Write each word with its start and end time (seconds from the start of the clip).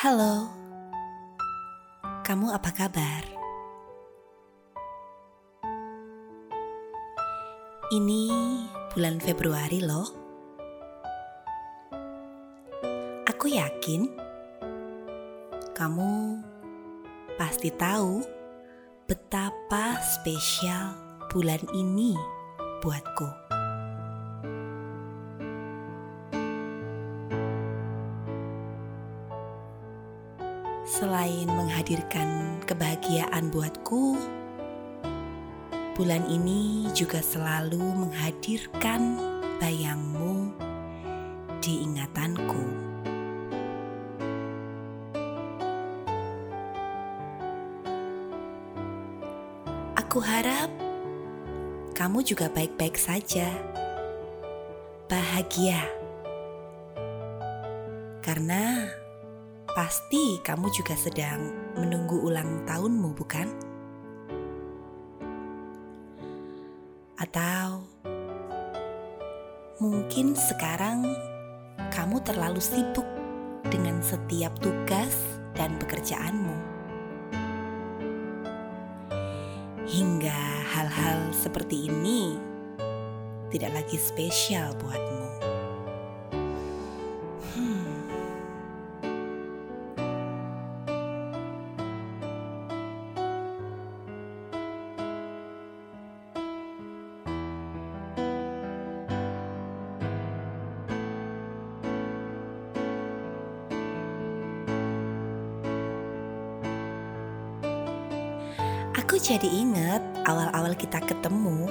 Halo, 0.00 0.48
kamu 2.24 2.56
apa 2.56 2.72
kabar? 2.72 3.20
Ini 7.92 8.24
bulan 8.96 9.20
Februari, 9.20 9.84
loh. 9.84 10.08
Aku 13.28 13.52
yakin 13.52 14.08
kamu 15.76 16.40
pasti 17.36 17.68
tahu 17.68 18.24
betapa 19.04 20.00
spesial 20.00 20.96
bulan 21.28 21.60
ini 21.76 22.16
buatku. 22.80 23.49
Selain 31.00 31.48
menghadirkan 31.48 32.60
kebahagiaan 32.68 33.48
buatku, 33.48 34.20
bulan 35.96 36.28
ini 36.28 36.92
juga 36.92 37.24
selalu 37.24 37.80
menghadirkan 37.80 39.16
bayangmu 39.56 40.52
di 41.64 41.88
ingatanku. 41.88 42.64
Aku 49.96 50.20
harap 50.20 50.68
kamu 51.96 52.20
juga 52.28 52.52
baik-baik 52.52 53.00
saja, 53.00 53.48
bahagia, 55.08 55.80
karena 58.20 58.84
Pasti 59.80 60.36
kamu 60.44 60.68
juga 60.76 60.92
sedang 60.92 61.56
menunggu 61.72 62.20
ulang 62.20 62.68
tahunmu, 62.68 63.16
bukan? 63.16 63.48
Atau 67.16 67.88
mungkin 69.80 70.36
sekarang 70.36 71.08
kamu 71.96 72.20
terlalu 72.28 72.60
sibuk 72.60 73.08
dengan 73.72 74.04
setiap 74.04 74.52
tugas 74.60 75.16
dan 75.56 75.72
pekerjaanmu, 75.80 76.56
hingga 79.88 80.40
hal-hal 80.76 81.32
seperti 81.32 81.88
ini 81.88 82.36
tidak 83.48 83.80
lagi 83.80 83.96
spesial 83.96 84.76
buatmu. 84.76 85.49
Aku 109.10 109.18
jadi 109.18 109.50
ingat 109.50 110.22
awal-awal 110.22 110.70
kita 110.78 111.02
ketemu. 111.02 111.66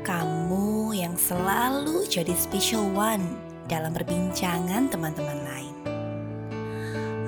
Kamu 0.00 0.96
yang 0.96 1.12
selalu 1.20 2.08
jadi 2.08 2.32
special 2.32 2.88
one 2.96 3.36
dalam 3.68 3.92
perbincangan 3.92 4.88
teman-teman 4.88 5.36
lain. 5.44 5.76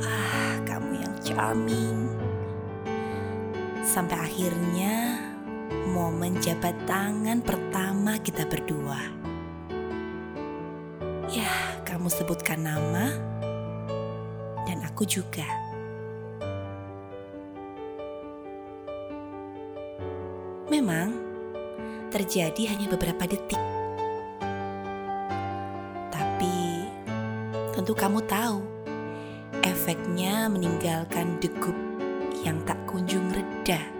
Ah, 0.01 0.57
kamu 0.65 1.05
yang 1.05 1.13
charming. 1.21 2.09
Sampai 3.85 4.17
akhirnya 4.17 5.21
momen 5.93 6.41
jabat 6.41 6.73
tangan 6.89 7.45
pertama 7.45 8.17
kita 8.17 8.49
berdua. 8.49 9.13
Ya, 11.29 11.53
kamu 11.85 12.09
sebutkan 12.09 12.65
nama 12.65 13.13
dan 14.65 14.81
aku 14.89 15.05
juga. 15.05 15.72
Terjadi 22.23 22.71
hanya 22.71 22.87
beberapa 22.87 23.27
detik. 23.27 23.59
Tapi 26.15 26.87
tentu 27.75 27.99
kamu 27.99 28.23
tahu 28.31 28.63
efeknya 29.67 30.47
meninggalkan 30.47 31.43
degup 31.43 31.75
yang 32.47 32.63
tak 32.63 32.79
kunjung 32.87 33.27
reda. 33.35 33.83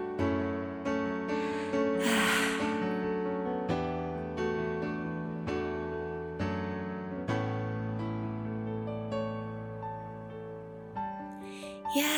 Ya, 11.93 12.09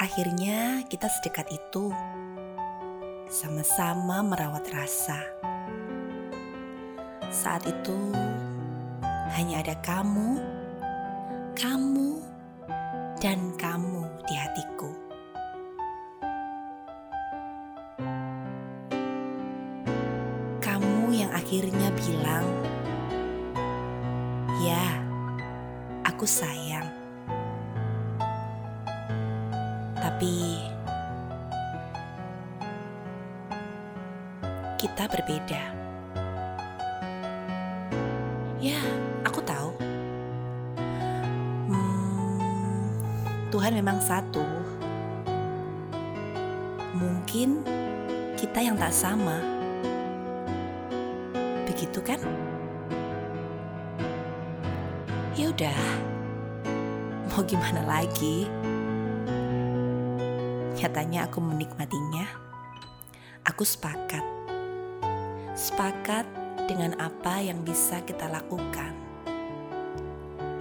akhirnya 0.00 0.82
kita 0.90 1.06
sedekat 1.06 1.54
itu 1.54 1.94
sama-sama 3.30 4.26
merawat 4.26 4.66
rasa. 4.74 5.22
Saat 7.30 7.62
itu 7.62 8.10
hanya 9.38 9.62
ada 9.62 9.78
kamu, 9.86 10.42
kamu, 11.54 12.18
dan 13.22 13.54
kamu 13.54 14.02
di 14.26 14.34
hatiku. 14.34 14.90
Kamu 20.58 21.14
yang 21.14 21.30
akhirnya 21.30 21.94
bilang, 21.94 22.46
"Ya, 24.66 24.98
aku 26.02 26.26
sayang." 26.26 26.90
Tapi 29.94 30.69
kita 35.00 35.16
berbeda. 35.16 35.62
Ya, 38.60 38.76
aku 39.24 39.40
tahu. 39.40 39.72
Hmm, 41.72 42.92
Tuhan 43.48 43.80
memang 43.80 43.96
satu. 44.04 44.44
Mungkin 47.00 47.64
kita 48.36 48.60
yang 48.60 48.76
tak 48.76 48.92
sama. 48.92 49.40
Begitu 51.64 52.04
kan? 52.04 52.20
Ya 55.32 55.48
udah. 55.48 55.80
Mau 57.32 57.40
gimana 57.48 57.88
lagi? 57.88 58.44
Nyatanya 60.76 61.24
aku 61.24 61.40
menikmatinya. 61.40 62.28
Aku 63.48 63.64
sepakat 63.64 64.39
sepakat 65.60 66.24
dengan 66.64 66.96
apa 66.96 67.44
yang 67.44 67.60
bisa 67.60 68.00
kita 68.08 68.32
lakukan. 68.32 68.96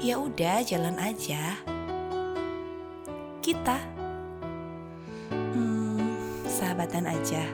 Ya 0.03 0.19
udah, 0.19 0.59
jalan 0.67 0.99
aja. 0.99 1.55
Kita 3.39 3.79
hmm, 5.31 6.43
sahabatan 6.51 7.07
aja. 7.07 7.47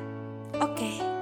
Oke. 0.58 0.98
Okay. 0.98 1.15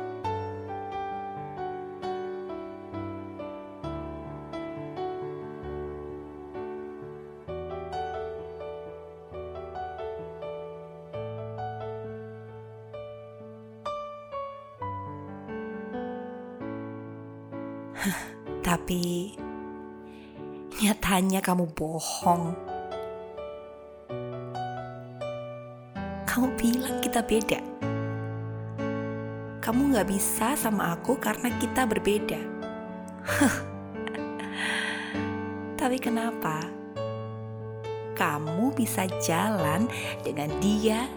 Tapi 18.63 19.31
nyatanya 20.83 21.39
kamu 21.39 21.69
bohong. 21.71 22.51
Kamu 26.27 26.47
bilang 26.57 26.97
kita 26.99 27.21
beda. 27.21 27.61
Kamu 29.63 29.95
gak 29.95 30.09
bisa 30.11 30.59
sama 30.59 30.97
aku 30.97 31.15
karena 31.15 31.47
kita 31.61 31.87
berbeda. 31.87 32.41
Tapi 35.79 35.97
kenapa? 36.01 36.67
Kamu 38.17 38.75
bisa 38.75 39.07
jalan 39.23 39.87
dengan 40.25 40.51
dia, 40.59 41.07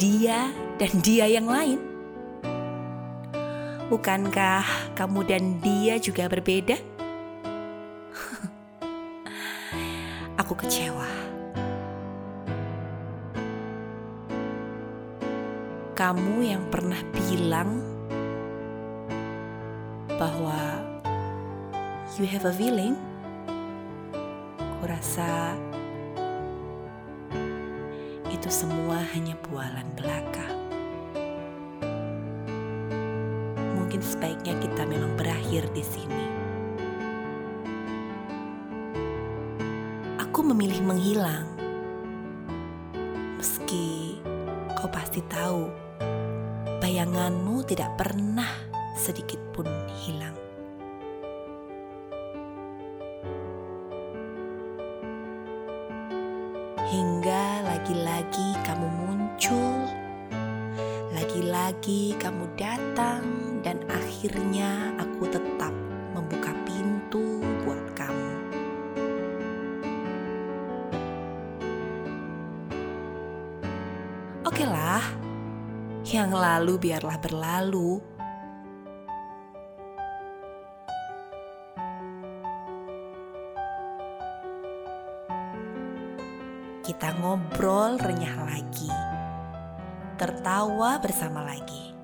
dia, 0.00 0.48
dan 0.80 0.92
dia 1.04 1.28
yang 1.28 1.44
lain. 1.44 1.91
Bukankah 3.92 4.96
kamu 4.96 5.20
dan 5.28 5.60
dia 5.60 6.00
juga 6.00 6.24
berbeda? 6.24 6.72
Aku 10.40 10.56
kecewa. 10.56 11.04
Kamu 15.92 16.40
yang 16.40 16.64
pernah 16.72 16.96
bilang 17.12 17.84
bahwa 20.16 20.56
you 22.16 22.24
have 22.24 22.48
a 22.48 22.54
feeling. 22.56 22.96
Kurasa 24.80 25.52
itu 28.32 28.48
semua 28.48 29.04
hanya 29.12 29.36
bualan 29.44 29.84
belaka. 30.00 30.61
Mungkin 33.92 34.08
sebaiknya 34.08 34.56
kita 34.56 34.88
memang 34.88 35.20
berakhir 35.20 35.68
di 35.76 35.84
sini. 35.84 36.24
Aku 40.16 40.40
memilih 40.40 40.80
menghilang. 40.80 41.44
Meski 43.36 44.16
kau 44.80 44.88
pasti 44.88 45.20
tahu, 45.28 45.68
bayanganmu 46.80 47.68
tidak 47.68 47.92
pernah 48.00 48.48
sedikit 48.96 49.36
pun 49.52 49.68
hilang. 50.00 50.40
Hingga 56.88 57.44
lagi-lagi 57.60 58.56
kamu 58.64 58.88
muncul, 59.04 59.84
lagi-lagi 61.12 62.16
kamu 62.16 62.48
datang, 62.56 63.41
dan 63.62 63.78
akhirnya 63.86 64.90
aku 64.98 65.30
tetap 65.30 65.70
membuka 66.10 66.50
pintu 66.66 67.38
buat 67.62 67.86
kamu. 67.94 68.30
Oke 74.42 74.66
lah, 74.66 75.02
yang 76.02 76.34
lalu 76.34 76.90
biarlah 76.90 77.18
berlalu. 77.22 78.02
Kita 86.82 87.14
ngobrol 87.22 87.96
renyah 87.96 88.36
lagi, 88.42 88.90
tertawa 90.18 90.98
bersama 90.98 91.46
lagi. 91.46 91.94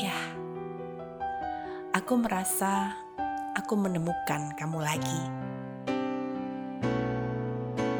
Ya, 0.00 0.16
aku 2.02 2.18
merasa 2.18 2.98
aku 3.54 3.78
menemukan 3.78 4.50
kamu 4.58 4.82
lagi. 4.82 5.22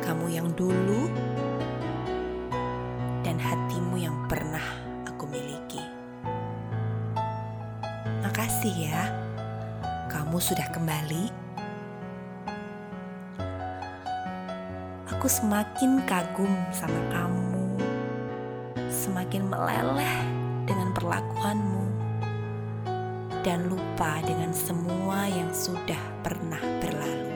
Kamu 0.02 0.26
yang 0.26 0.50
dulu 0.58 1.06
dan 3.22 3.38
hatimu 3.38 4.02
yang 4.02 4.26
pernah 4.26 4.66
aku 5.06 5.22
miliki. 5.30 5.78
Makasih 8.26 8.90
ya, 8.90 9.06
kamu 10.10 10.34
sudah 10.42 10.66
kembali. 10.74 11.30
Aku 15.14 15.30
semakin 15.30 16.02
kagum 16.10 16.50
sama 16.74 16.98
kamu, 17.14 17.78
semakin 18.90 19.46
meleleh 19.46 20.16
dengan 20.66 20.90
perlakuanmu, 20.90 21.91
dan 23.42 23.66
lupa 23.66 24.22
dengan 24.22 24.54
semua 24.54 25.26
yang 25.26 25.50
sudah 25.50 25.98
pernah 26.22 26.62
berlalu. 26.78 27.30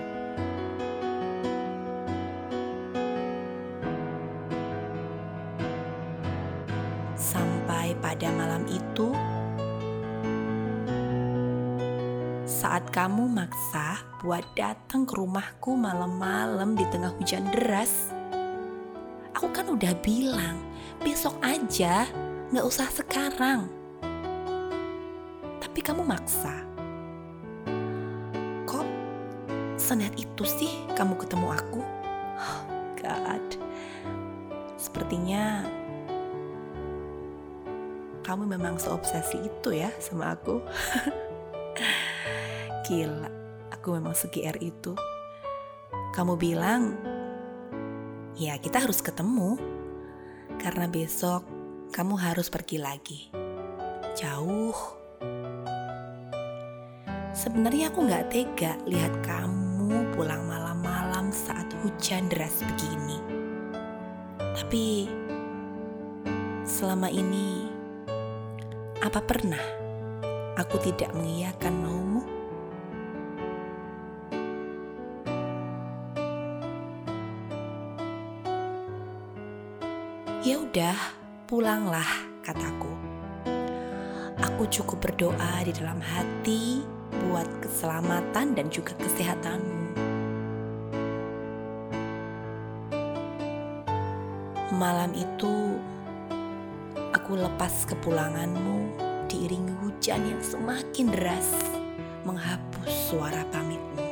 Sampai 7.18 7.98
pada 7.98 8.30
malam 8.30 8.62
itu, 8.70 9.10
saat 12.46 12.86
kamu 12.94 13.26
maksa 13.26 13.98
buat 14.22 14.46
datang 14.54 15.10
ke 15.10 15.18
rumahku 15.18 15.74
malam-malam 15.74 16.78
di 16.78 16.86
tengah 16.94 17.10
hujan 17.18 17.50
deras, 17.50 18.14
aku 19.34 19.50
kan 19.50 19.66
udah 19.74 19.90
bilang 20.06 20.62
besok 21.02 21.34
aja, 21.42 22.06
nggak 22.54 22.66
usah 22.66 22.86
sekarang. 22.94 23.85
Tapi 25.76 25.92
kamu 25.92 26.08
maksa. 26.08 26.56
Kok 28.64 28.88
senet 29.76 30.16
itu 30.16 30.48
sih 30.48 30.72
kamu 30.96 31.20
ketemu 31.20 31.52
aku? 31.52 31.84
Oh, 32.40 32.60
God, 32.96 33.44
sepertinya 34.80 35.68
kamu 38.24 38.56
memang 38.56 38.80
seobsesi 38.80 39.36
itu 39.44 39.76
ya 39.76 39.92
sama 40.00 40.32
aku. 40.32 40.64
Gila, 42.88 43.28
aku 43.68 44.00
memang 44.00 44.16
se-GR 44.16 44.56
itu. 44.64 44.96
Kamu 46.16 46.40
bilang, 46.40 46.96
ya 48.32 48.56
kita 48.56 48.80
harus 48.80 49.04
ketemu. 49.04 49.60
Karena 50.56 50.88
besok 50.88 51.44
kamu 51.92 52.16
harus 52.16 52.48
pergi 52.48 52.80
lagi. 52.80 53.28
Jauh. 54.16 54.95
Sebenarnya 57.46 57.94
aku 57.94 58.10
gak 58.10 58.34
tega 58.34 58.74
lihat 58.90 59.22
kamu 59.22 60.18
pulang 60.18 60.50
malam-malam 60.50 61.30
saat 61.30 61.70
hujan 61.78 62.26
deras 62.26 62.58
begini. 62.58 63.22
Tapi 64.34 65.06
selama 66.66 67.06
ini 67.06 67.70
apa 68.98 69.22
pernah 69.22 69.62
aku 70.58 70.90
tidak 70.90 71.14
mengiyakan 71.14 71.74
maumu? 71.86 72.26
Ya 80.42 80.58
udah, 80.58 80.98
pulanglah, 81.46 82.10
kataku. 82.42 82.90
Aku 84.42 84.66
cukup 84.66 84.98
berdoa 84.98 85.62
di 85.62 85.70
dalam 85.70 86.02
hati 86.02 86.95
buat 87.24 87.48
keselamatan 87.64 88.54
dan 88.54 88.66
juga 88.68 88.92
kesehatanmu. 89.00 89.76
Malam 94.76 95.16
itu, 95.16 95.80
aku 97.16 97.38
lepas 97.38 97.88
kepulanganmu 97.88 98.92
diiringi 99.26 99.74
hujan 99.82 100.20
yang 100.22 100.42
semakin 100.44 101.06
deras 101.10 101.48
menghapus 102.22 102.92
suara 103.10 103.42
pamitmu. 103.50 104.05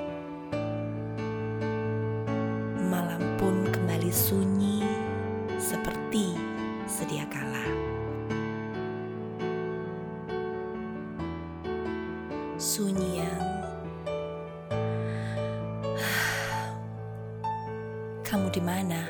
Di 18.54 18.62
mana? 18.62 19.02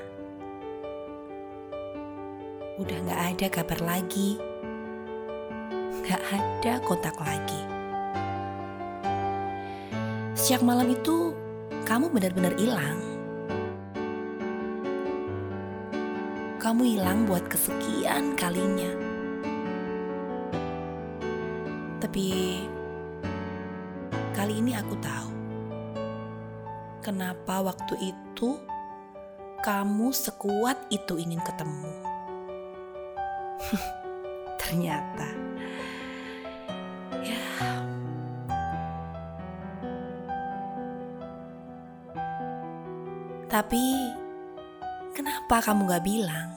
Udah 2.81 2.97
gak 3.05 3.21
ada 3.37 3.47
kabar 3.53 3.81
lagi. 3.85 4.41
Gak 6.01 6.23
ada 6.33 6.81
kontak 6.81 7.13
lagi. 7.21 7.61
Sejak 10.33 10.65
malam 10.65 10.89
itu, 10.89 11.37
kamu 11.85 12.09
benar-benar 12.09 12.57
hilang. 12.57 12.97
Kamu 16.57 16.81
hilang 16.81 17.29
buat 17.29 17.45
kesekian 17.45 18.41
kalinya. 18.41 18.97
Tapi 22.01 22.29
kali 24.33 24.65
ini 24.65 24.73
aku 24.73 24.97
tahu 25.05 25.31
kenapa 27.05 27.61
waktu 27.61 28.13
itu 28.13 28.57
kamu 29.65 30.13
sekuat 30.13 30.77
itu 30.93 31.17
ingin 31.17 31.41
ketemu. 31.41 31.93
Ternyata 34.61 35.29
ya 37.25 37.41
Tapi 43.49 44.13
kenapa 45.17 45.65
kamu 45.65 45.89
gak 45.89 46.05
bilang? 46.05 46.49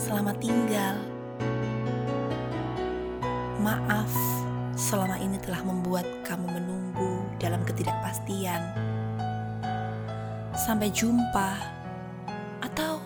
Selamat 0.00 0.40
tinggal. 0.40 0.96
Maaf 3.60 4.08
selama 4.80 5.20
ini 5.20 5.36
telah 5.44 5.60
membuat 5.60 6.08
kamu 6.24 6.48
menunggu 6.48 7.20
dalam 7.36 7.60
ketidakpastian. 7.68 8.94
Sampai 10.54 10.86
jumpa. 10.94 11.58
Atau 12.62 13.02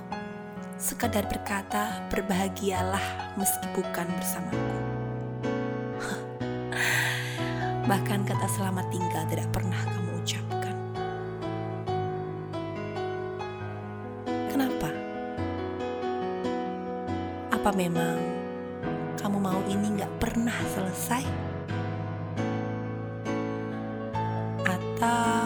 sekadar 0.76 1.24
berkata 1.24 2.04
berbahagialah 2.12 3.34
meski 3.40 3.66
bukan 3.72 4.04
bersamaku. 4.20 4.76
Bahkan 7.90 8.20
kata 8.28 8.46
selamat 8.52 8.86
tinggal 8.92 9.24
tidak 9.32 9.48
pernah 9.48 9.80
kamu 9.80 10.10
ucapkan. 10.20 10.76
Kenapa? 14.52 14.90
Apa 17.48 17.70
memang 17.72 18.20
kamu 19.16 19.38
mau 19.40 19.60
ini 19.72 19.96
gak 19.96 20.12
pernah 20.20 20.58
selesai? 20.76 21.24
Atau 24.68 25.37